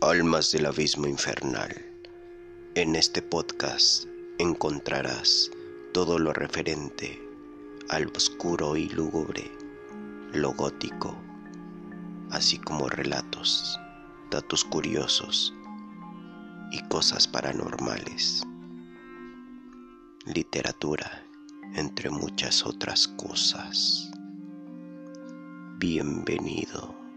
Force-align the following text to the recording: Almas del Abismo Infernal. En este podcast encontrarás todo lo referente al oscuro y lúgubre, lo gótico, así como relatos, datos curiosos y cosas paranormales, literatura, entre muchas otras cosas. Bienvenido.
Almas 0.00 0.52
del 0.52 0.66
Abismo 0.66 1.08
Infernal. 1.08 1.74
En 2.76 2.94
este 2.94 3.20
podcast 3.20 4.04
encontrarás 4.38 5.50
todo 5.92 6.20
lo 6.20 6.32
referente 6.32 7.20
al 7.88 8.06
oscuro 8.14 8.76
y 8.76 8.88
lúgubre, 8.90 9.50
lo 10.32 10.52
gótico, 10.52 11.16
así 12.30 12.58
como 12.58 12.88
relatos, 12.88 13.76
datos 14.30 14.64
curiosos 14.64 15.52
y 16.70 16.80
cosas 16.86 17.26
paranormales, 17.26 18.46
literatura, 20.26 21.26
entre 21.74 22.08
muchas 22.08 22.64
otras 22.64 23.08
cosas. 23.08 24.08
Bienvenido. 25.78 27.07